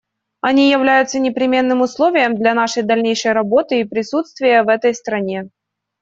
[0.41, 5.49] Они являются непременным условием для нашей дальнейшей работы и присутствия в этой стране.